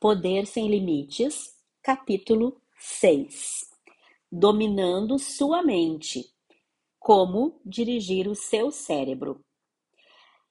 [0.00, 3.70] Poder Sem Limites, capítulo 6
[4.32, 6.24] Dominando Sua Mente
[6.98, 9.44] Como Dirigir o Seu Cérebro.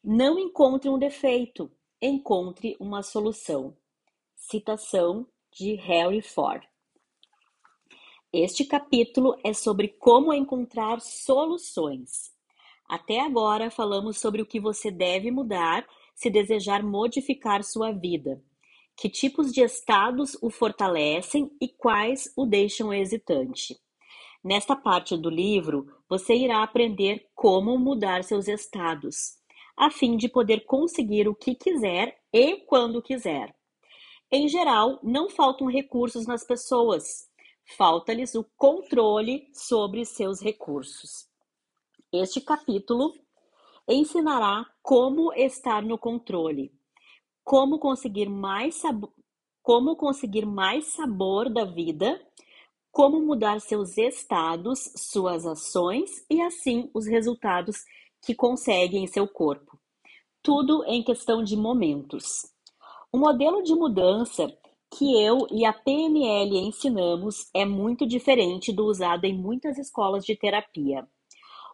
[0.03, 3.75] Não encontre um defeito, encontre uma solução.
[4.35, 6.63] Citação de Harry Ford.
[8.31, 12.31] Este capítulo é sobre como encontrar soluções.
[12.87, 18.39] Até agora falamos sobre o que você deve mudar se desejar modificar sua vida.
[18.99, 23.79] Que tipos de estados o fortalecem e quais o deixam hesitante.
[24.43, 29.37] Nesta parte do livro, você irá aprender como mudar seus estados,
[29.77, 33.55] a fim de poder conseguir o que quiser e quando quiser.
[34.29, 37.25] Em geral, não faltam recursos nas pessoas,
[37.77, 41.25] falta-lhes o controle sobre seus recursos.
[42.11, 43.13] Este capítulo
[43.87, 46.77] ensinará como estar no controle,
[47.49, 49.11] como conseguir mais sabor,
[49.63, 52.23] como conseguir mais sabor da vida,
[52.91, 57.77] como mudar seus estados, suas ações e assim os resultados
[58.21, 59.79] que consegue em seu corpo.
[60.43, 62.45] Tudo em questão de momentos.
[63.11, 64.55] O modelo de mudança
[64.95, 70.35] que eu e a PNL ensinamos é muito diferente do usado em muitas escolas de
[70.35, 71.03] terapia.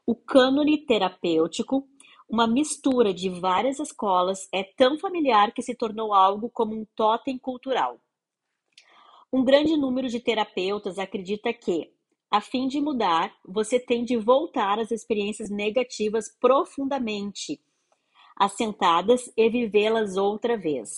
[0.07, 1.85] O cânone terapêutico,
[2.27, 7.37] uma mistura de várias escolas, é tão familiar que se tornou algo como um totem
[7.37, 7.99] cultural.
[9.31, 11.91] Um grande número de terapeutas acredita que,
[12.31, 17.59] a fim de mudar, você tem de voltar às experiências negativas profundamente
[18.37, 20.91] assentadas e vivê-las outra vez.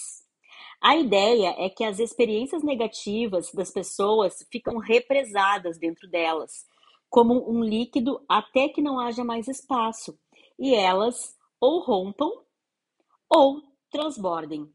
[0.82, 6.66] A ideia é que as experiências negativas das pessoas ficam represadas dentro delas,
[7.10, 10.18] como um líquido até que não haja mais espaço,
[10.58, 12.32] e elas ou rompam
[13.30, 14.72] ou transbordem.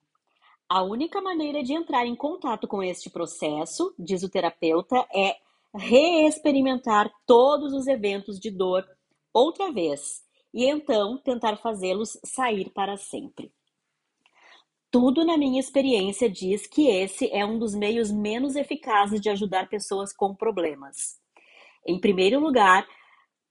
[0.68, 5.36] A única maneira de entrar em contato com este processo, diz o terapeuta, é
[5.74, 8.86] reexperimentar todos os eventos de dor
[9.32, 13.52] outra vez e então tentar fazê-los sair para sempre.
[14.90, 19.68] Tudo na minha experiência diz que esse é um dos meios menos eficazes de ajudar
[19.68, 21.18] pessoas com problemas.
[21.86, 22.86] Em primeiro lugar,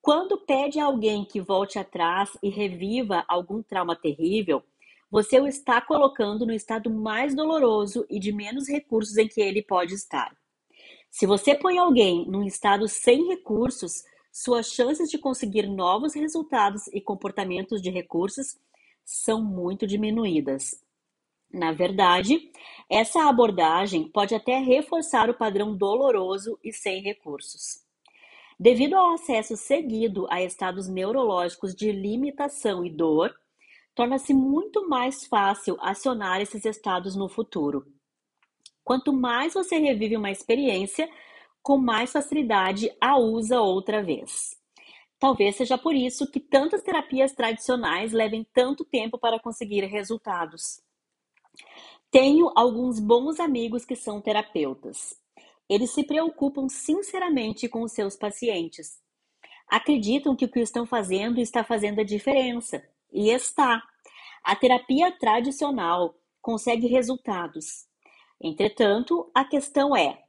[0.01, 4.63] quando pede a alguém que volte atrás e reviva algum trauma terrível,
[5.11, 9.61] você o está colocando no estado mais doloroso e de menos recursos em que ele
[9.61, 10.35] pode estar.
[11.09, 17.01] Se você põe alguém num estado sem recursos, suas chances de conseguir novos resultados e
[17.01, 18.57] comportamentos de recursos
[19.03, 20.81] são muito diminuídas.
[21.53, 22.49] Na verdade,
[22.89, 27.90] essa abordagem pode até reforçar o padrão doloroso e sem recursos.
[28.61, 33.33] Devido ao acesso seguido a estados neurológicos de limitação e dor,
[33.95, 37.87] torna-se muito mais fácil acionar esses estados no futuro.
[38.83, 41.09] Quanto mais você revive uma experiência,
[41.63, 44.55] com mais facilidade a usa outra vez.
[45.17, 50.79] Talvez seja por isso que tantas terapias tradicionais levem tanto tempo para conseguir resultados.
[52.11, 55.19] Tenho alguns bons amigos que são terapeutas.
[55.71, 58.99] Eles se preocupam sinceramente com os seus pacientes.
[59.69, 62.83] Acreditam que o que estão fazendo está fazendo a diferença.
[63.09, 63.81] E está.
[64.43, 67.87] A terapia tradicional consegue resultados.
[68.41, 70.21] Entretanto, a questão é: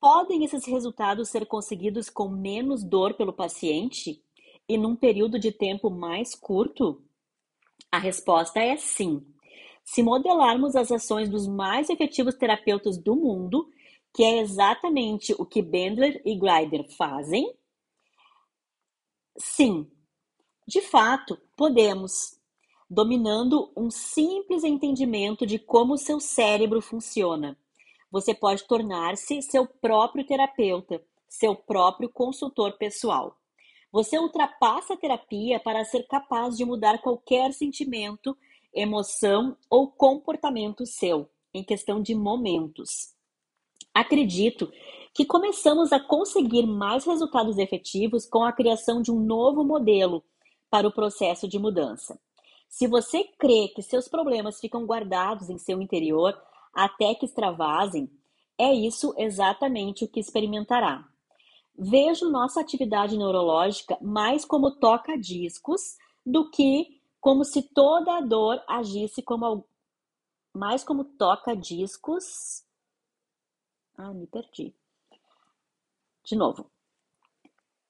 [0.00, 4.24] podem esses resultados ser conseguidos com menos dor pelo paciente
[4.66, 7.04] e num período de tempo mais curto?
[7.92, 9.26] A resposta é sim.
[9.84, 13.68] Se modelarmos as ações dos mais efetivos terapeutas do mundo,
[14.12, 17.54] que é exatamente o que Bendler e Greider fazem,
[19.36, 19.90] sim,
[20.66, 22.38] de fato, podemos,
[22.88, 27.58] dominando um simples entendimento de como seu cérebro funciona.
[28.10, 33.36] Você pode tornar-se seu próprio terapeuta, seu próprio consultor pessoal.
[33.92, 38.36] Você ultrapassa a terapia para ser capaz de mudar qualquer sentimento
[38.72, 43.14] emoção ou comportamento seu, em questão de momentos.
[43.94, 44.70] Acredito
[45.12, 50.22] que começamos a conseguir mais resultados efetivos com a criação de um novo modelo
[50.70, 52.18] para o processo de mudança.
[52.68, 56.40] Se você crê que seus problemas ficam guardados em seu interior
[56.72, 58.08] até que extravasem,
[58.56, 61.04] é isso exatamente o que experimentará.
[61.76, 69.22] Vejo nossa atividade neurológica mais como toca-discos do que como se toda a dor agisse
[69.22, 69.66] como
[70.54, 72.62] mais como toca discos.
[74.02, 74.74] Ah, me perdi.
[76.24, 76.70] De novo.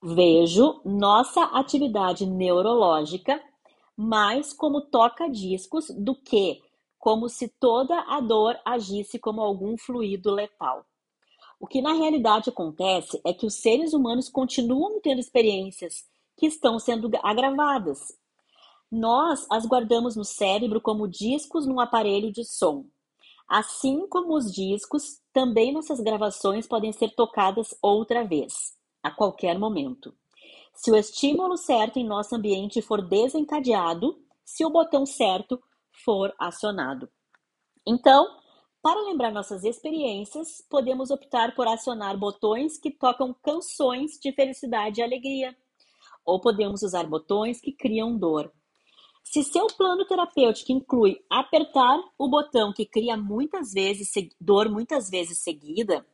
[0.02, 3.40] Vejo nossa atividade neurológica
[3.96, 6.60] mais como toca discos do que
[6.98, 10.84] como se toda a dor agisse como algum fluido letal.
[11.60, 16.80] O que na realidade acontece é que os seres humanos continuam tendo experiências que estão
[16.80, 18.18] sendo agravadas.
[18.90, 22.84] Nós as guardamos no cérebro como discos num aparelho de som.
[23.50, 30.14] Assim como os discos, também nossas gravações podem ser tocadas outra vez, a qualquer momento.
[30.72, 35.60] Se o estímulo certo em nosso ambiente for desencadeado, se o botão certo
[36.04, 37.10] for acionado.
[37.84, 38.38] Então,
[38.80, 45.02] para lembrar nossas experiências, podemos optar por acionar botões que tocam canções de felicidade e
[45.02, 45.56] alegria,
[46.24, 48.52] ou podemos usar botões que criam dor.
[49.22, 55.38] Se seu plano terapêutico inclui apertar o botão que cria muitas vezes dor muitas vezes
[55.38, 56.04] seguida,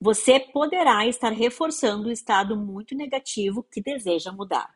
[0.00, 4.74] você poderá estar reforçando o estado muito negativo que deseja mudar.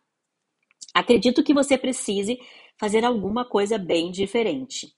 [0.95, 2.39] Acredito que você precise
[2.79, 4.95] fazer alguma coisa bem diferente.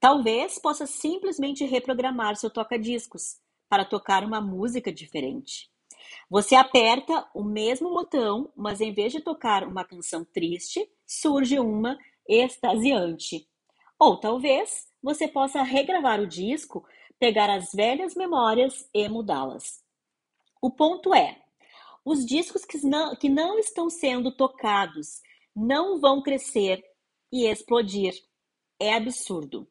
[0.00, 3.38] Talvez possa simplesmente reprogramar seu toca-discos
[3.68, 5.70] para tocar uma música diferente.
[6.30, 11.98] Você aperta o mesmo botão, mas em vez de tocar uma canção triste, surge uma
[12.28, 13.48] extasiante.
[13.98, 16.86] Ou talvez você possa regravar o disco,
[17.18, 19.82] pegar as velhas memórias e mudá-las.
[20.60, 21.42] O ponto é:
[22.04, 25.20] os discos que não, que não estão sendo tocados
[25.56, 26.84] não vão crescer
[27.32, 28.14] e explodir.
[28.80, 29.66] É absurdo.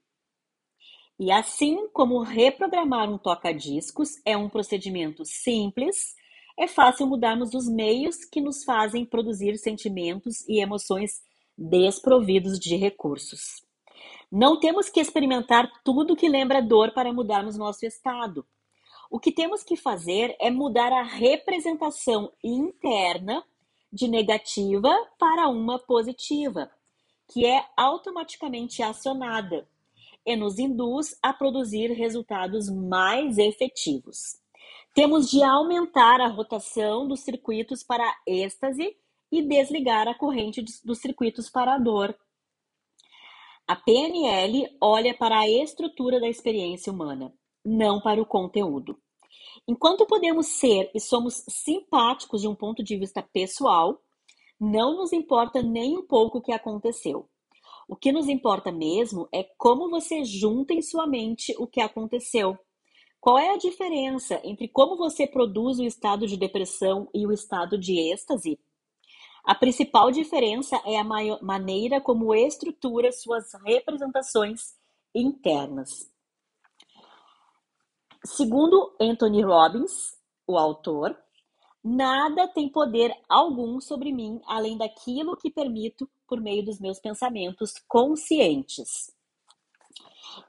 [1.20, 6.14] E assim como reprogramar um toca-discos é um procedimento simples,
[6.60, 11.22] é fácil mudarmos os meios que nos fazem produzir sentimentos e emoções
[11.58, 13.66] desprovidos de recursos.
[14.32, 18.46] Não temos que experimentar tudo que lembra dor para mudarmos nosso estado.
[19.10, 23.44] O que temos que fazer é mudar a representação interna
[23.92, 26.70] de negativa para uma positiva,
[27.32, 29.68] que é automaticamente acionada
[30.26, 34.38] e nos induz a produzir resultados mais efetivos.
[34.94, 38.98] Temos de aumentar a rotação dos circuitos para êxtase
[39.32, 42.18] e desligar a corrente dos circuitos para a dor.
[43.68, 47.34] A PNL olha para a estrutura da experiência humana,
[47.66, 48.98] não para o conteúdo.
[49.68, 54.02] Enquanto podemos ser e somos simpáticos de um ponto de vista pessoal,
[54.60, 57.30] não nos importa nem um pouco o que aconteceu.
[57.88, 62.58] O que nos importa mesmo é como você junta em sua mente o que aconteceu.
[63.20, 67.78] Qual é a diferença entre como você produz o estado de depressão e o estado
[67.78, 68.60] de êxtase?
[69.48, 71.06] A principal diferença é a
[71.42, 74.76] maneira como estrutura suas representações
[75.16, 76.12] internas.
[78.26, 81.18] Segundo Anthony Robbins, o autor,
[81.82, 87.76] nada tem poder algum sobre mim além daquilo que permito por meio dos meus pensamentos
[87.88, 89.16] conscientes.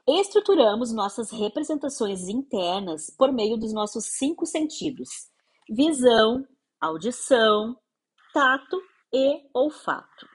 [0.05, 5.29] Estruturamos nossas representações internas por meio dos nossos cinco sentidos:
[5.69, 6.45] visão,
[6.81, 7.77] audição,
[8.33, 8.81] tato
[9.13, 10.27] e olfato.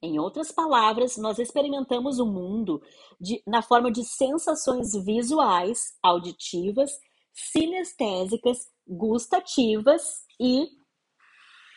[0.00, 2.80] Em outras palavras, nós experimentamos o mundo
[3.20, 6.92] de, na forma de sensações visuais, auditivas,
[7.32, 10.68] sinestésicas, gustativas e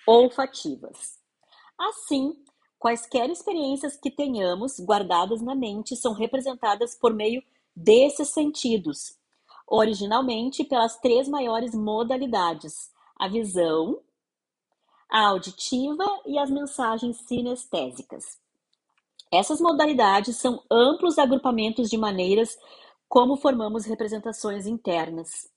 [0.08, 1.20] olfativas.
[1.80, 2.34] Assim,
[2.78, 7.42] quaisquer experiências que tenhamos guardadas na mente são representadas por meio
[7.76, 9.18] desses sentidos,
[9.68, 14.00] originalmente pelas três maiores modalidades: a visão,
[15.12, 18.40] a auditiva e as mensagens sinestésicas.
[19.32, 22.58] Essas modalidades são amplos agrupamentos de maneiras
[23.10, 25.50] como formamos representações internas.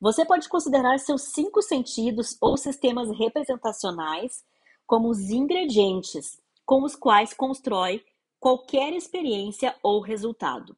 [0.00, 4.44] Você pode considerar seus cinco sentidos ou sistemas representacionais
[4.86, 8.04] como os ingredientes com os quais constrói
[8.38, 10.76] qualquer experiência ou resultado.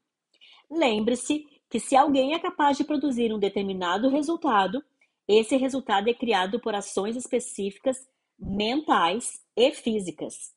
[0.70, 4.82] Lembre-se que se alguém é capaz de produzir um determinado resultado,
[5.28, 7.96] esse resultado é criado por ações específicas
[8.42, 10.52] mentais e físicas.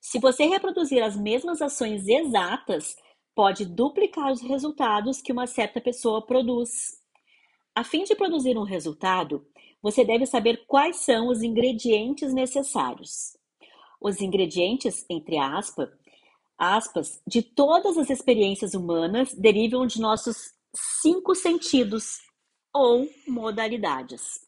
[0.00, 2.96] Se você reproduzir as mesmas ações exatas,
[3.34, 6.98] pode duplicar os resultados que uma certa pessoa produz.
[7.74, 9.46] A fim de produzir um resultado,
[9.82, 13.36] você deve saber quais são os ingredientes necessários.
[14.00, 15.90] Os ingredientes, entre aspas,
[16.58, 20.52] aspas, de todas as experiências humanas derivam de nossos
[21.02, 22.18] cinco sentidos
[22.74, 24.40] ou modalidades.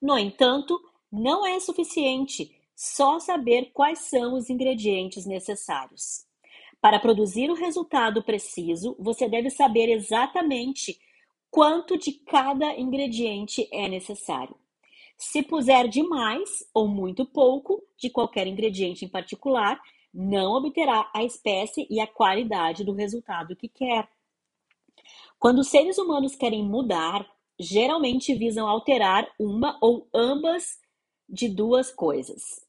[0.00, 0.78] No entanto,
[1.10, 6.26] não é suficiente só saber quais são os ingredientes necessários.
[6.80, 10.98] Para produzir o resultado preciso, você deve saber exatamente
[11.50, 14.56] quanto de cada ingrediente é necessário.
[15.16, 19.80] Se puser demais ou muito pouco de qualquer ingrediente em particular,
[20.14, 24.08] não obterá a espécie e a qualidade do resultado que quer.
[25.38, 30.78] Quando seres humanos querem mudar, geralmente visam alterar uma ou ambas
[31.28, 32.66] de duas coisas.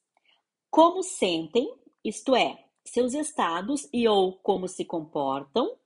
[0.70, 1.74] Como sentem,
[2.04, 5.78] isto é, seus estados e ou como se comportam.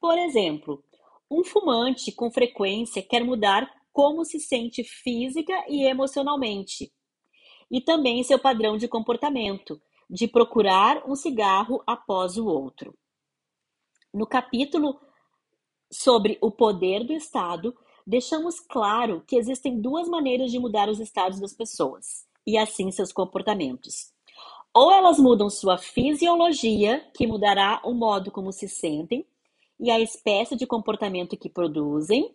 [0.00, 0.84] Por exemplo,
[1.30, 6.92] um fumante com frequência quer mudar como se sente física e emocionalmente,
[7.70, 9.80] e também seu padrão de comportamento,
[10.10, 12.96] de procurar um cigarro após o outro.
[14.12, 15.00] No capítulo
[15.90, 17.74] sobre o poder do Estado,
[18.06, 23.12] deixamos claro que existem duas maneiras de mudar os estados das pessoas e assim seus
[23.12, 24.12] comportamentos.
[24.72, 29.24] Ou elas mudam sua fisiologia, que mudará o modo como se sentem
[29.78, 32.34] e a espécie de comportamento que produzem,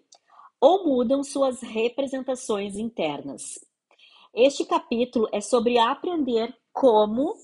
[0.59, 3.59] ou mudam suas representações internas.
[4.33, 7.35] Este capítulo é sobre aprender como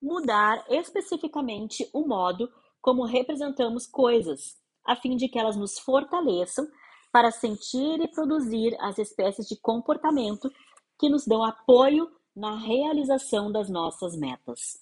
[0.00, 6.66] mudar especificamente o modo como representamos coisas, a fim de que elas nos fortaleçam
[7.12, 10.50] para sentir e produzir as espécies de comportamento
[10.98, 14.80] que nos dão apoio na realização das nossas metas.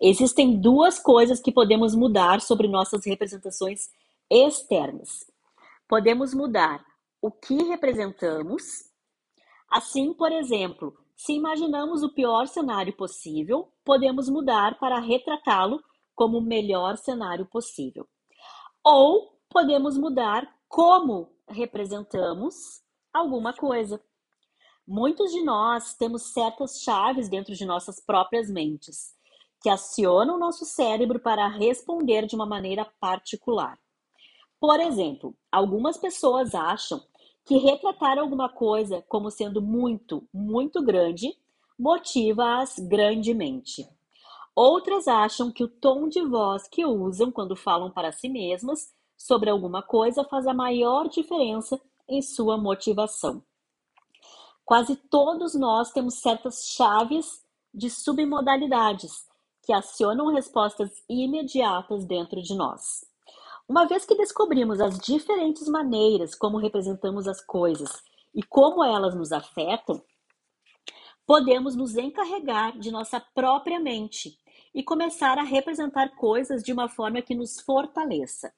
[0.00, 3.90] Existem duas coisas que podemos mudar sobre nossas representações
[4.30, 5.26] externas.
[5.88, 6.84] Podemos mudar
[7.20, 8.84] o que representamos.
[9.68, 15.82] Assim, por exemplo, se imaginamos o pior cenário possível, podemos mudar para retratá-lo
[16.14, 18.06] como o melhor cenário possível.
[18.84, 22.82] Ou podemos mudar como representamos
[23.12, 24.00] alguma coisa.
[24.86, 29.14] Muitos de nós temos certas chaves dentro de nossas próprias mentes
[29.60, 33.78] que acionam o nosso cérebro para responder de uma maneira particular.
[34.60, 37.00] Por exemplo, algumas pessoas acham
[37.44, 41.36] que retratar alguma coisa como sendo muito, muito grande
[41.78, 43.88] motiva-as grandemente.
[44.54, 49.50] Outras acham que o tom de voz que usam quando falam para si mesmas sobre
[49.50, 53.42] alguma coisa faz a maior diferença em sua motivação.
[54.64, 57.44] Quase todos nós temos certas chaves
[57.74, 59.26] de submodalidades
[59.62, 63.04] que acionam respostas imediatas dentro de nós.
[63.68, 68.02] Uma vez que descobrimos as diferentes maneiras como representamos as coisas
[68.34, 70.02] e como elas nos afetam,
[71.26, 74.38] podemos nos encarregar de nossa própria mente
[74.74, 78.54] e começar a representar coisas de uma forma que nos fortaleça,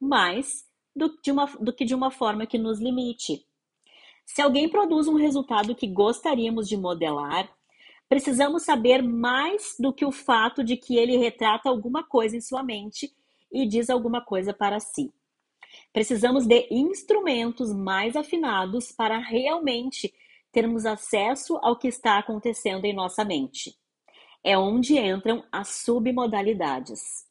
[0.00, 0.46] mais
[0.94, 3.44] do, uma, do que de uma forma que nos limite.
[4.24, 7.50] Se alguém produz um resultado que gostaríamos de modelar,
[8.08, 12.62] precisamos saber mais do que o fato de que ele retrata alguma coisa em sua
[12.62, 13.12] mente
[13.52, 15.12] e diz alguma coisa para si.
[15.92, 20.12] Precisamos de instrumentos mais afinados para realmente
[20.52, 23.76] termos acesso ao que está acontecendo em nossa mente.
[24.42, 27.29] É onde entram as submodalidades.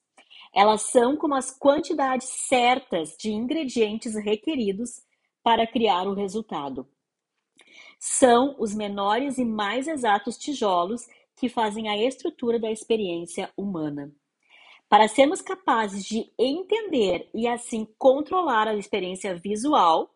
[0.54, 5.02] Elas são como as quantidades certas de ingredientes requeridos
[5.44, 6.88] para criar o resultado.
[8.00, 14.12] São os menores e mais exatos tijolos que fazem a estrutura da experiência humana.
[14.88, 20.14] Para sermos capazes de entender e assim controlar a experiência visual,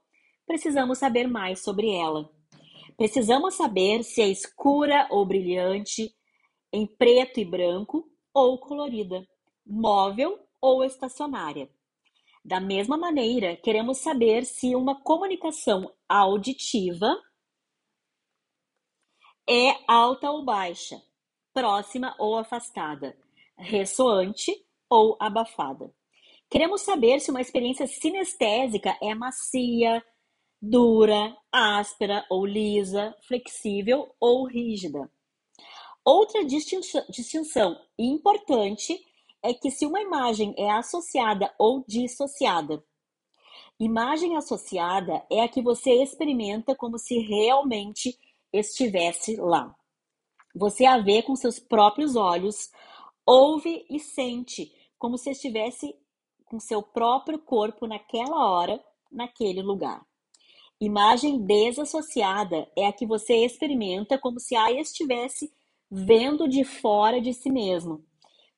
[0.47, 2.29] precisamos saber mais sobre ela.
[2.97, 6.13] Precisamos saber se é escura ou brilhante,
[6.71, 9.27] em preto e branco ou colorida,
[9.65, 11.69] móvel ou estacionária.
[12.43, 17.15] Da mesma maneira, queremos saber se uma comunicação auditiva
[19.49, 21.01] é alta ou baixa,
[21.53, 23.17] próxima ou afastada,
[23.57, 24.51] ressoante
[24.89, 25.93] ou abafada.
[26.49, 30.03] Queremos saber se uma experiência sinestésica é macia,
[30.61, 35.09] dura, áspera ou lisa, flexível ou rígida.
[36.05, 39.03] Outra distinção importante
[39.43, 42.83] é que se uma imagem é associada ou dissociada.
[43.79, 48.17] Imagem associada é a que você experimenta como se realmente
[48.53, 49.75] estivesse lá.
[50.55, 52.71] Você a vê com seus próprios olhos,
[53.25, 55.93] ouve e sente como se estivesse
[56.45, 58.81] com seu próprio corpo naquela hora,
[59.11, 60.05] naquele lugar.
[60.79, 65.51] Imagem desassociada é a que você experimenta como se a estivesse
[65.89, 68.05] vendo de fora de si mesmo,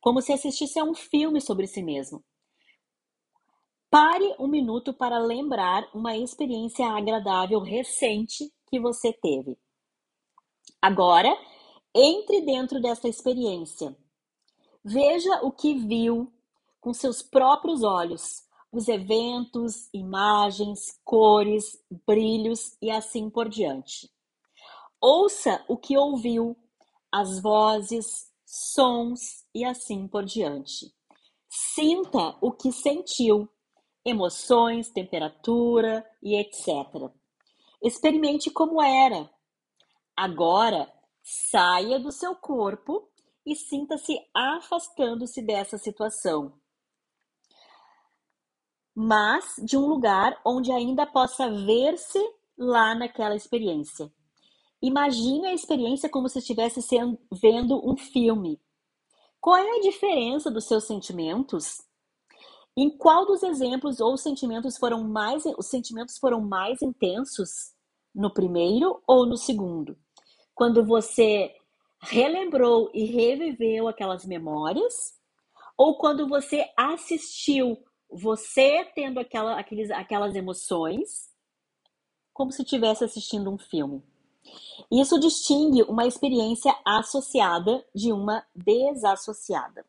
[0.05, 2.24] como se assistisse a um filme sobre si mesmo.
[3.89, 9.57] Pare um minuto para lembrar uma experiência agradável recente que você teve.
[10.79, 11.35] Agora,
[11.91, 13.97] entre dentro dessa experiência.
[14.83, 16.31] Veja o que viu
[16.79, 24.07] com seus próprios olhos, os eventos, imagens, cores, brilhos e assim por diante.
[25.01, 26.55] Ouça o que ouviu,
[27.12, 30.93] as vozes, sons e assim por diante.
[31.50, 33.50] Sinta o que sentiu,
[34.05, 37.12] emoções, temperatura e etc.
[37.83, 39.29] Experimente como era.
[40.15, 40.89] Agora,
[41.21, 43.12] saia do seu corpo
[43.45, 46.57] e sinta-se afastando-se dessa situação.
[48.95, 52.19] Mas de um lugar onde ainda possa ver-se
[52.57, 54.09] lá naquela experiência.
[54.85, 58.61] Imagine a experiência como se estivesse sendo, vendo um filme.
[59.41, 61.81] Qual é a diferença dos seus sentimentos?
[62.77, 67.73] Em qual dos exemplos ou sentimentos foram mais os sentimentos foram mais intensos
[68.13, 69.97] no primeiro ou no segundo?
[70.53, 71.51] Quando você
[71.99, 75.15] relembrou e reviveu aquelas memórias
[75.75, 77.75] ou quando você assistiu
[78.07, 81.33] você tendo aquela, aqueles, aquelas emoções
[82.31, 84.03] como se estivesse assistindo um filme.
[84.91, 89.85] Isso distingue uma experiência associada de uma desassociada.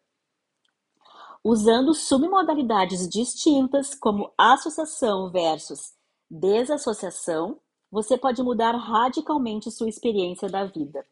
[1.45, 5.95] Usando submodalidades distintas, como associação versus
[6.29, 7.61] desassociação,
[7.91, 11.07] você pode mudar radicalmente sua experiência da vida.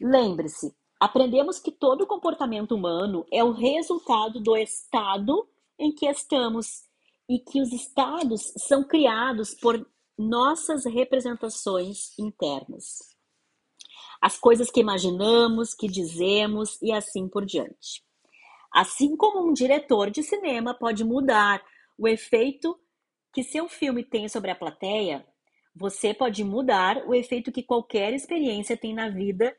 [0.00, 6.82] Lembre-se, aprendemos que todo comportamento humano é o resultado do estado em que estamos
[7.28, 9.86] e que os estados são criados por
[10.20, 13.16] nossas representações internas.
[14.20, 18.04] As coisas que imaginamos, que dizemos e assim por diante.
[18.70, 21.64] Assim como um diretor de cinema pode mudar
[21.96, 22.78] o efeito
[23.32, 25.26] que seu filme tem sobre a plateia,
[25.74, 29.56] você pode mudar o efeito que qualquer experiência tem na vida,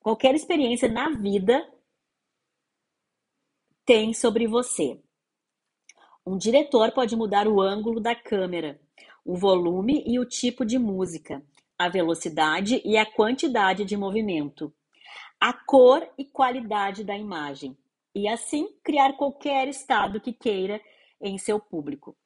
[0.00, 1.66] qualquer experiência na vida
[3.86, 5.00] tem sobre você.
[6.26, 8.80] Um diretor pode mudar o ângulo da câmera,
[9.24, 11.42] o volume e o tipo de música,
[11.78, 14.72] a velocidade e a quantidade de movimento,
[15.40, 17.76] a cor e qualidade da imagem,
[18.14, 20.80] e assim criar qualquer estado que queira
[21.20, 22.16] em seu público.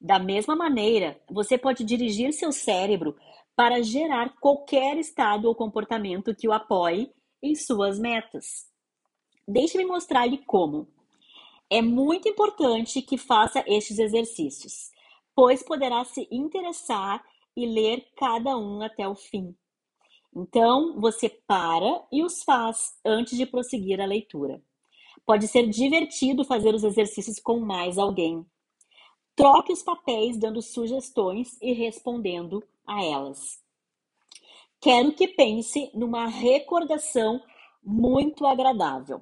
[0.00, 3.16] Da mesma maneira, você pode dirigir seu cérebro
[3.54, 8.66] para gerar qualquer estado ou comportamento que o apoie em suas metas.
[9.46, 10.88] Deixe-me mostrar-lhe como.
[11.68, 14.92] É muito importante que faça estes exercícios
[15.38, 17.24] pois poderá se interessar
[17.56, 19.54] e ler cada um até o fim.
[20.34, 24.60] Então, você para e os faz antes de prosseguir a leitura.
[25.24, 28.44] Pode ser divertido fazer os exercícios com mais alguém.
[29.36, 33.62] Troque os papéis dando sugestões e respondendo a elas.
[34.80, 37.40] Quero que pense numa recordação
[37.80, 39.20] muito agradável.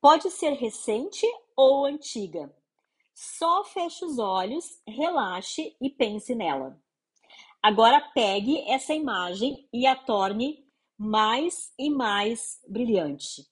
[0.00, 2.50] Pode ser recente ou antiga,
[3.14, 6.80] só feche os olhos, relaxe e pense nela.
[7.62, 10.66] Agora pegue essa imagem e a torne
[10.98, 13.46] mais e mais brilhante.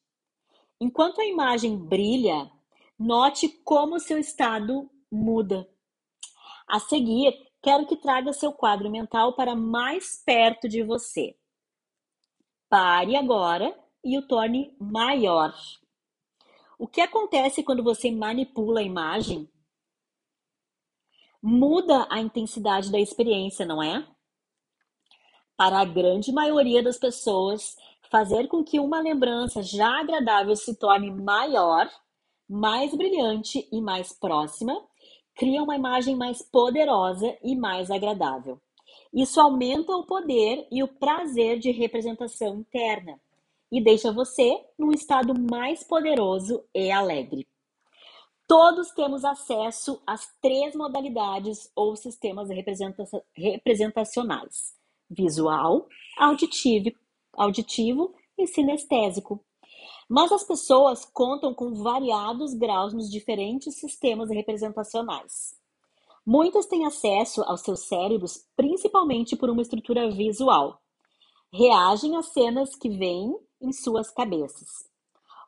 [0.81, 2.51] Enquanto a imagem brilha,
[2.99, 5.69] note como seu estado muda.
[6.67, 11.37] A seguir, quero que traga seu quadro mental para mais perto de você.
[12.69, 15.53] Pare agora e o torne maior.
[16.81, 19.47] O que acontece quando você manipula a imagem?
[21.43, 24.09] Muda a intensidade da experiência, não é?
[25.59, 27.77] Para a grande maioria das pessoas,
[28.11, 31.87] fazer com que uma lembrança já agradável se torne maior,
[32.49, 34.83] mais brilhante e mais próxima,
[35.35, 38.59] cria uma imagem mais poderosa e mais agradável.
[39.13, 43.21] Isso aumenta o poder e o prazer de representação interna
[43.71, 47.47] e deixa você num estado mais poderoso e alegre.
[48.47, 52.49] Todos temos acesso às três modalidades ou sistemas
[53.33, 54.75] representacionais:
[55.09, 55.87] visual,
[56.19, 56.91] auditivo,
[57.33, 59.45] auditivo e sinestésico.
[60.09, 65.55] Mas as pessoas contam com variados graus nos diferentes sistemas representacionais.
[66.27, 70.83] Muitas têm acesso aos seus cérebros principalmente por uma estrutura visual.
[71.53, 74.89] Reagem às cenas que vêm em suas cabeças.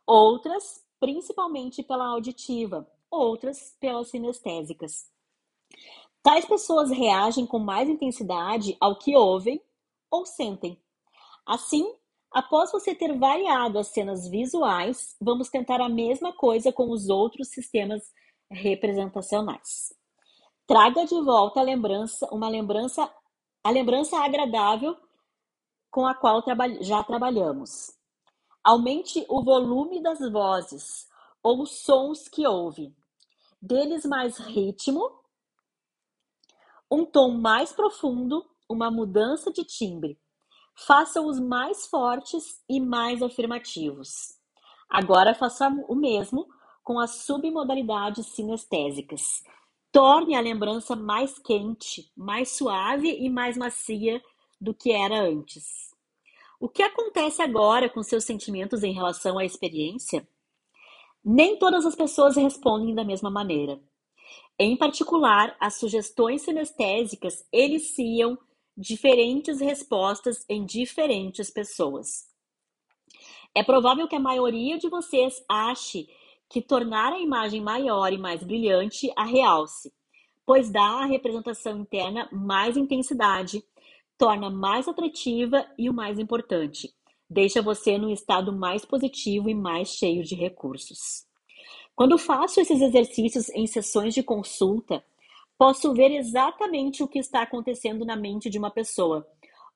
[0.07, 5.11] Outras, principalmente pela auditiva, outras pelas sinestésicas.
[6.23, 9.61] Tais pessoas reagem com mais intensidade ao que ouvem
[10.11, 10.81] ou sentem.
[11.45, 11.85] Assim,
[12.31, 17.49] após você ter variado as cenas visuais, vamos tentar a mesma coisa com os outros
[17.49, 18.13] sistemas
[18.51, 19.93] representacionais.
[20.67, 23.13] Traga de volta a lembrança, uma lembrança,
[23.65, 24.97] a lembrança agradável
[25.91, 26.43] com a qual
[26.81, 27.93] já trabalhamos.
[28.65, 31.09] Aumente o volume das vozes
[31.43, 32.95] ou sons que ouve.
[33.61, 35.11] Deles mais ritmo,
[36.91, 40.19] um tom mais profundo, uma mudança de timbre.
[40.75, 44.39] faça-os mais fortes e mais afirmativos.
[44.89, 46.47] Agora faça o mesmo
[46.83, 49.43] com as submodalidades sinestésicas.
[49.93, 54.23] Torne a lembrança mais quente, mais suave e mais macia
[54.61, 55.92] do que era antes.
[56.63, 60.25] O que acontece agora com seus sentimentos em relação à experiência?
[61.25, 63.81] Nem todas as pessoas respondem da mesma maneira.
[64.57, 68.39] Em particular, as sugestões sinestésicas eliciam
[68.77, 72.29] diferentes respostas em diferentes pessoas.
[73.53, 76.07] É provável que a maioria de vocês ache
[76.49, 79.93] que tornar a imagem maior e mais brilhante a realce,
[80.47, 83.65] pois dá à representação interna mais intensidade,
[84.23, 86.95] torna mais atrativa e o mais importante,
[87.29, 91.27] deixa você num estado mais positivo e mais cheio de recursos.
[91.97, 95.05] Quando faço esses exercícios em sessões de consulta,
[95.59, 99.27] posso ver exatamente o que está acontecendo na mente de uma pessoa,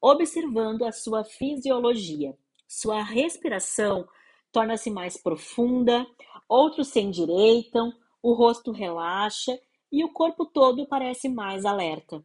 [0.01, 2.33] observando a sua fisiologia.
[2.69, 4.07] Sua respiração
[4.53, 6.07] torna-se mais profunda,
[6.49, 9.59] outros se endireitam, o rosto relaxa
[9.91, 12.25] e o corpo todo parece mais alerta.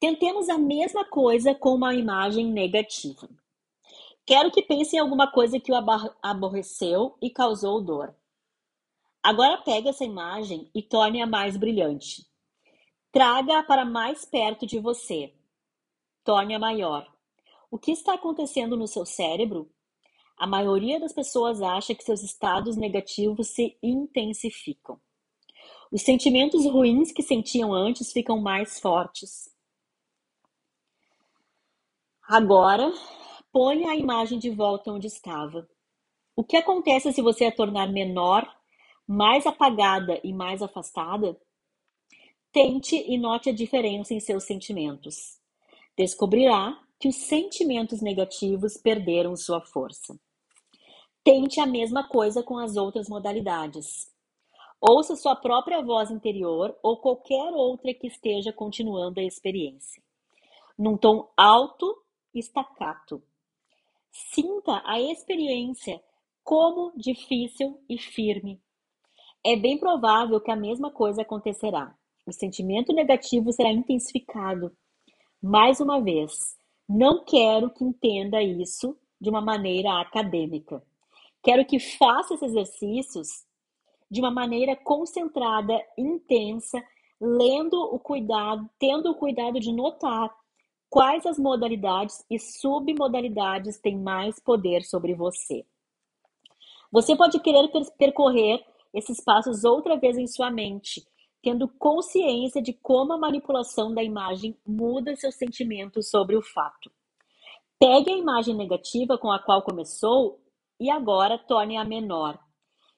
[0.00, 3.28] Tentemos a mesma coisa com uma imagem negativa.
[4.24, 5.74] Quero que pense em alguma coisa que o
[6.22, 8.14] aborreceu e causou dor.
[9.20, 12.24] Agora pegue essa imagem e torne-a mais brilhante.
[13.10, 15.34] Traga-a para mais perto de você.
[16.22, 17.10] Torne-a maior.
[17.68, 19.68] O que está acontecendo no seu cérebro?
[20.36, 25.00] A maioria das pessoas acha que seus estados negativos se intensificam.
[25.90, 29.57] Os sentimentos ruins que sentiam antes ficam mais fortes.
[32.30, 32.92] Agora,
[33.50, 35.66] ponha a imagem de volta onde estava.
[36.36, 38.46] O que acontece se você a tornar menor
[39.06, 41.40] mais apagada e mais afastada?
[42.52, 45.40] Tente e note a diferença em seus sentimentos.
[45.96, 50.14] Descobrirá que os sentimentos negativos perderam sua força.
[51.24, 54.12] Tente a mesma coisa com as outras modalidades.
[54.78, 60.02] Ouça sua própria voz interior ou qualquer outra que esteja continuando a experiência.
[60.76, 61.96] Num tom alto
[62.38, 63.22] staccato.
[64.10, 66.02] Sinta a experiência
[66.42, 68.60] como difícil e firme
[69.44, 71.94] é bem provável que a mesma coisa acontecerá.
[72.26, 74.76] O sentimento negativo será intensificado.
[75.42, 76.56] Mais uma vez,
[76.88, 80.82] não quero que entenda isso de uma maneira acadêmica.
[81.42, 83.28] Quero que faça esses exercícios
[84.10, 86.82] de uma maneira concentrada, intensa,
[87.20, 90.34] lendo o cuidado, tendo o cuidado de notar
[90.90, 95.64] quais as modalidades e submodalidades têm mais poder sobre você.
[96.90, 101.06] Você pode querer percorrer esses passos outra vez em sua mente,
[101.42, 106.90] tendo consciência de como a manipulação da imagem muda seus sentimentos sobre o fato.
[107.78, 110.40] Pegue a imagem negativa com a qual começou
[110.80, 112.38] e agora torne-a menor.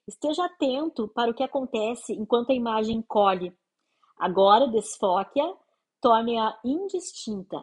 [0.06, 3.52] Esteja atento para o que acontece enquanto a imagem encolhe.
[4.16, 5.52] Agora desfoque-a,
[6.00, 7.62] torne-a indistinta,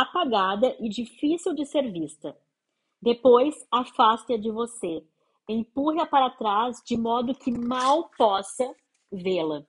[0.00, 2.36] apagada e difícil de ser vista.
[3.00, 5.04] Depois, afaste-a de você
[5.48, 8.74] empurre-a para trás de modo que mal possa
[9.12, 9.66] vê-la.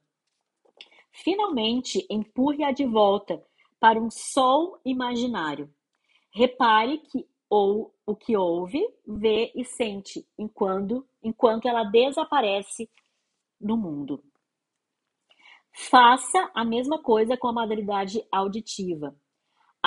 [1.12, 3.42] Finalmente, empurre-a de volta
[3.80, 5.74] para um sol imaginário.
[6.32, 12.90] Repare que ou o que ouve, vê e sente enquanto, enquanto ela desaparece
[13.62, 14.24] no mundo.
[15.72, 19.16] Faça a mesma coisa com a modalidade auditiva.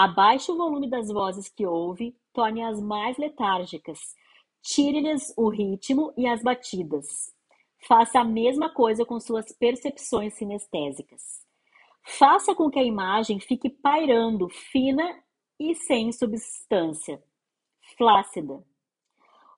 [0.01, 3.99] Abaixe o volume das vozes que ouve, torne-as mais letárgicas
[4.63, 7.35] Tire-lhes o ritmo e as batidas.
[7.87, 11.47] Faça a mesma coisa com suas percepções sinestésicas.
[12.03, 15.23] Faça com que a imagem fique pairando, fina
[15.59, 17.23] e sem substância,
[17.97, 18.63] flácida.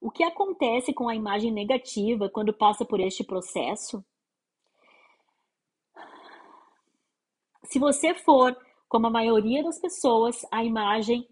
[0.00, 4.04] O que acontece com a imagem negativa quando passa por este processo?
[7.64, 8.56] Se você for
[8.90, 11.26] como a maioria das pessoas, a imagem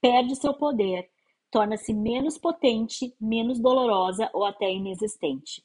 [0.00, 1.10] perde seu poder
[1.50, 5.64] torna-se menos potente, menos dolorosa ou até inexistente.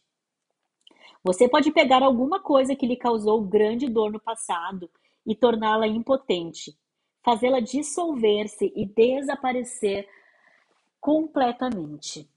[1.23, 4.89] Você pode pegar alguma coisa que lhe causou grande dor no passado
[5.25, 6.75] e torná-la impotente,
[7.21, 10.07] fazê-la dissolver-se e desaparecer
[10.99, 12.27] completamente.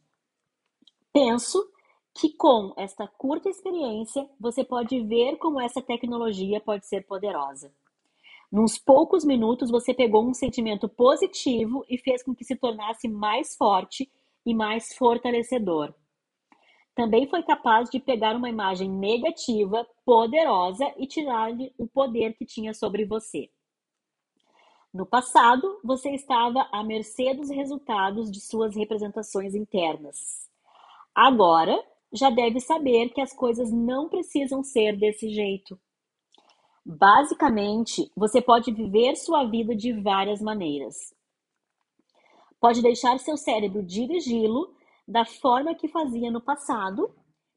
[1.12, 1.70] Penso
[2.14, 7.72] que com esta curta experiência você pode ver como essa tecnologia pode ser poderosa.
[8.50, 13.54] Nos poucos minutos, você pegou um sentimento positivo e fez com que se tornasse mais
[13.54, 14.11] forte
[14.44, 15.94] e mais fortalecedor.
[16.94, 22.72] Também foi capaz de pegar uma imagem negativa, poderosa e tirar-lhe o poder que tinha
[22.72, 23.50] sobre você.
[24.92, 30.48] No passado, você estava à mercê dos resultados de suas representações internas.
[31.14, 31.78] Agora,
[32.11, 35.78] já deve saber que as coisas não precisam ser desse jeito.
[36.90, 41.14] Basicamente, você pode viver sua vida de várias maneiras.
[42.59, 44.74] Pode deixar seu cérebro dirigi-lo
[45.07, 47.14] da forma que fazia no passado,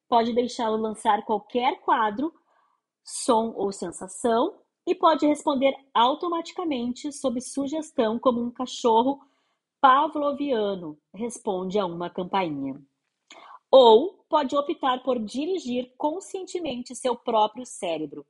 [0.09, 2.33] pode deixá-lo lançar qualquer quadro,
[3.05, 9.21] som ou sensação e pode responder automaticamente sob sugestão como um cachorro
[9.79, 12.81] pavloviano responde a uma campainha.
[13.71, 18.25] Ou pode optar por dirigir conscientemente seu próprio cérebro.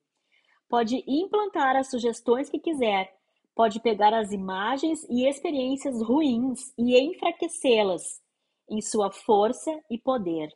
[0.72, 3.14] Pode implantar as sugestões que quiser,
[3.54, 8.22] pode pegar as imagens e experiências ruins e enfraquecê-las
[8.70, 10.50] em sua força e poder.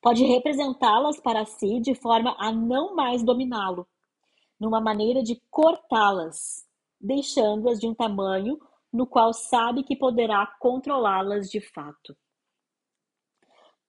[0.00, 3.86] Pode representá-las para si de forma a não mais dominá-lo,
[4.58, 6.66] numa maneira de cortá-las,
[6.98, 8.58] deixando-as de um tamanho
[8.90, 12.16] no qual sabe que poderá controlá-las de fato.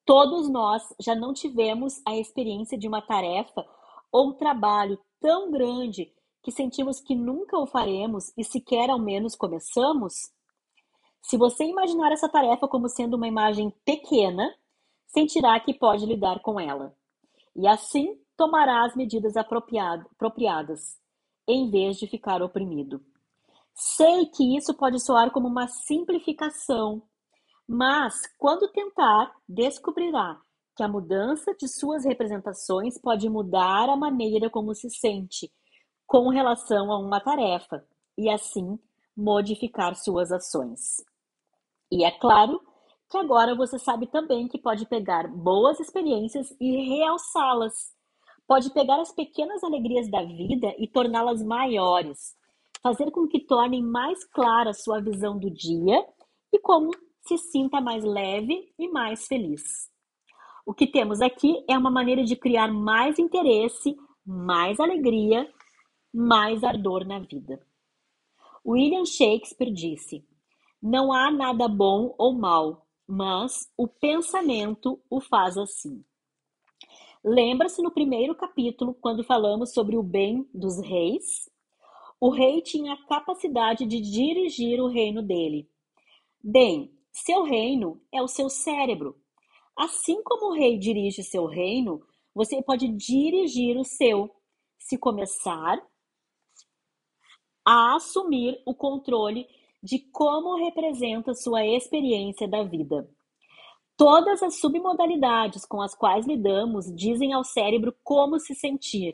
[0.04, 3.66] Todos nós já não tivemos a experiência de uma tarefa
[4.12, 10.32] ou trabalho tão grande que sentimos que nunca o faremos e sequer ao menos começamos?
[11.22, 14.54] Se você imaginar essa tarefa como sendo uma imagem pequena,
[15.08, 16.96] sentirá que pode lidar com ela.
[17.56, 20.98] E assim tomará as medidas apropriadas,
[21.48, 23.04] em vez de ficar oprimido.
[23.74, 27.02] Sei que isso pode soar como uma simplificação,
[27.68, 30.40] mas quando tentar, descobrirá
[30.78, 35.52] que a mudança de suas representações pode mudar a maneira como se sente
[36.06, 37.84] com relação a uma tarefa
[38.16, 38.78] e assim
[39.16, 41.04] modificar suas ações.
[41.92, 42.62] E é claro
[43.10, 47.96] que agora você sabe também que pode pegar boas experiências e realçá-las.
[48.46, 52.36] Pode pegar as pequenas alegrias da vida e torná-las maiores,
[52.84, 56.06] fazer com que tornem mais clara sua visão do dia
[56.54, 59.90] e como se sinta mais leve e mais feliz.
[60.68, 65.50] O que temos aqui é uma maneira de criar mais interesse, mais alegria,
[66.14, 67.66] mais ardor na vida.
[68.66, 70.28] William Shakespeare disse:
[70.82, 76.04] não há nada bom ou mal, mas o pensamento o faz assim.
[77.24, 81.50] Lembra-se no primeiro capítulo, quando falamos sobre o bem dos reis?
[82.20, 85.70] O rei tinha a capacidade de dirigir o reino dele.
[86.44, 89.16] Bem, seu reino é o seu cérebro.
[89.78, 92.02] Assim como o rei dirige seu reino,
[92.34, 94.30] você pode dirigir o seu,
[94.80, 95.80] se começar
[97.64, 99.48] a assumir o controle
[99.84, 103.08] de como representa sua experiência da vida.
[103.96, 109.14] Todas as submodalidades com as quais lidamos dizem ao cérebro como se sentir.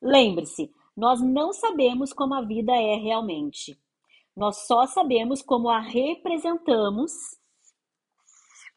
[0.00, 3.76] Lembre-se, nós não sabemos como a vida é realmente.
[4.36, 7.12] Nós só sabemos como a representamos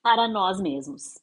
[0.05, 1.19] para nós mesmos.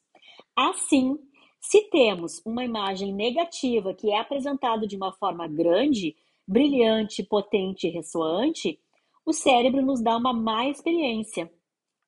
[0.53, 1.17] Assim,
[1.61, 6.13] se temos uma imagem negativa que é apresentada de uma forma grande,
[6.45, 8.77] brilhante, potente e ressoante,
[9.25, 11.49] o cérebro nos dá uma má experiência,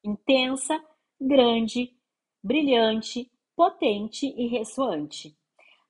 [0.04, 0.78] intensa,
[1.18, 1.94] grande,
[2.44, 5.34] brilhante, potente e ressoante.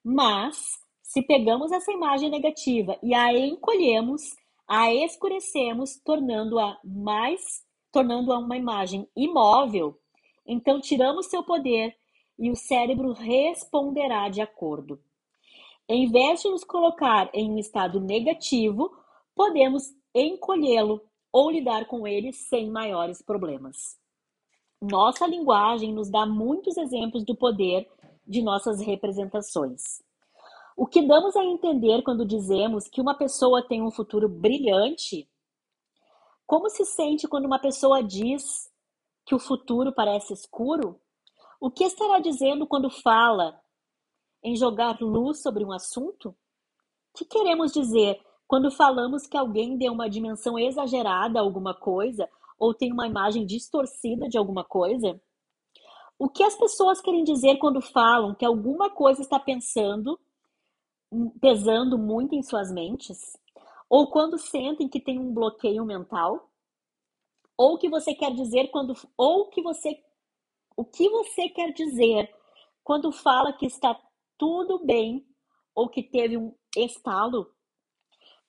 [0.03, 4.21] Mas, se pegamos essa imagem negativa e a encolhemos,
[4.67, 9.99] a escurecemos, tornando-a mais, tornando-a uma imagem imóvel,
[10.45, 11.95] então tiramos seu poder
[12.37, 14.99] e o cérebro responderá de acordo.
[15.87, 18.91] Em vez de nos colocar em um estado negativo,
[19.35, 23.97] podemos encolhê-lo ou lidar com ele sem maiores problemas.
[24.81, 27.87] Nossa linguagem nos dá muitos exemplos do poder
[28.25, 30.03] de nossas representações.
[30.77, 35.29] O que damos a entender quando dizemos que uma pessoa tem um futuro brilhante?
[36.45, 38.69] Como se sente quando uma pessoa diz
[39.25, 40.99] que o futuro parece escuro?
[41.59, 43.59] O que estará dizendo quando fala
[44.43, 46.29] em jogar luz sobre um assunto?
[46.29, 52.29] O que queremos dizer quando falamos que alguém deu uma dimensão exagerada a alguma coisa
[52.59, 55.19] ou tem uma imagem distorcida de alguma coisa,
[56.17, 60.17] o que as pessoas querem dizer quando falam que alguma coisa está pensando,
[61.41, 63.35] pesando muito em suas mentes?
[63.89, 66.49] Ou quando sentem que tem um bloqueio mental?
[67.57, 70.01] Ou que você quer dizer quando ou que você
[70.77, 72.33] o que você quer dizer
[72.83, 73.99] quando fala que está
[74.37, 75.25] tudo bem
[75.73, 77.55] ou que teve um estalo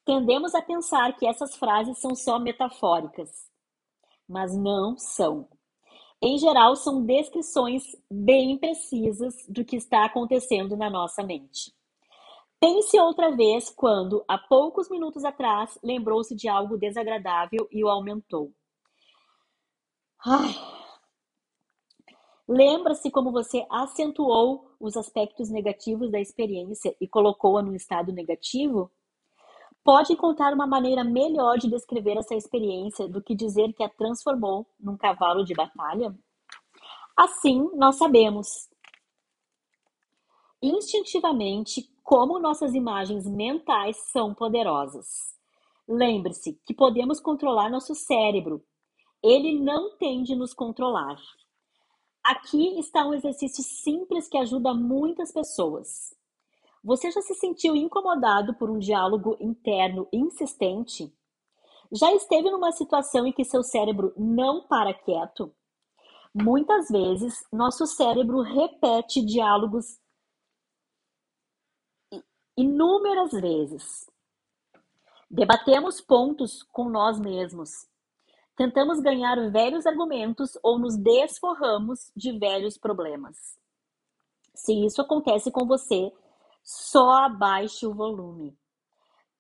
[0.07, 3.51] Tendemos a pensar que essas frases são só metafóricas,
[4.29, 5.49] mas não são.
[6.23, 11.75] Em geral, são descrições bem precisas do que está acontecendo na nossa mente.
[12.61, 18.53] Pense outra vez quando, há poucos minutos atrás, lembrou-se de algo desagradável e o aumentou.
[22.49, 28.91] Lembra-se como você acentuou os aspectos negativos da experiência e colocou-a num estado negativo?
[29.83, 34.67] Pode encontrar uma maneira melhor de descrever essa experiência do que dizer que a transformou
[34.79, 36.17] num cavalo de batalha?
[37.17, 38.69] Assim, nós sabemos
[40.63, 45.35] instintivamente como nossas imagens mentais são poderosas.
[45.89, 48.65] Lembre-se que podemos controlar nosso cérebro.
[49.29, 51.21] Ele não tem de nos controlar.
[52.23, 56.15] Aqui está um exercício simples que ajuda muitas pessoas.
[56.85, 61.13] Você já se sentiu incomodado por um diálogo interno insistente?
[61.91, 65.53] Já esteve numa situação em que seu cérebro não para quieto?
[66.33, 69.99] Muitas vezes, nosso cérebro repete diálogos
[72.57, 74.09] inúmeras vezes.
[75.29, 77.89] Debatemos pontos com nós mesmos.
[78.57, 83.37] Tentamos ganhar velhos argumentos ou nos desforramos de velhos problemas.
[84.55, 86.11] Se isso acontece com você,
[86.65, 88.57] só abaixe o volume.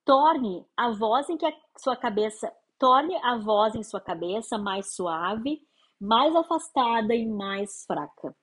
[0.04, 4.94] Torne a voz em que a sua cabeça, torne a voz em sua cabeça mais
[4.94, 5.66] suave,
[5.98, 8.36] mais afastada e mais fraca.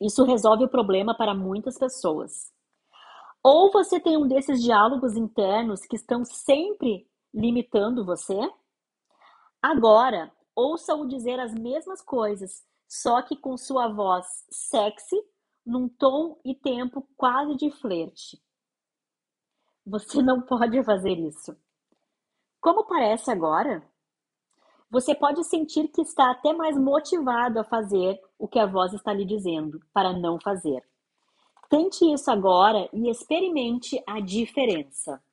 [0.00, 2.50] Isso resolve o problema para muitas pessoas.
[3.42, 8.38] Ou você tem um desses diálogos internos que estão sempre limitando você?
[9.66, 15.16] Agora, ouça-o dizer as mesmas coisas, só que com sua voz sexy,
[15.64, 18.38] num tom e tempo quase de flerte.
[19.86, 21.56] Você não pode fazer isso.
[22.60, 23.82] Como parece agora?
[24.90, 29.14] Você pode sentir que está até mais motivado a fazer o que a voz está
[29.14, 30.86] lhe dizendo para não fazer.
[31.70, 35.23] Tente isso agora e experimente a diferença.